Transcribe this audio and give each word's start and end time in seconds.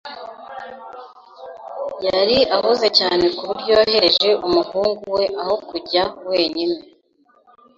Yari 2.07 2.37
ahuze 2.55 2.87
cyane 2.99 3.25
ku 3.35 3.41
buryo 3.49 3.71
yohereje 3.79 4.29
umuhungu 4.47 5.01
we 5.15 5.23
aho 5.41 5.53
kujya 5.69 6.03
wenyine. 6.29 6.77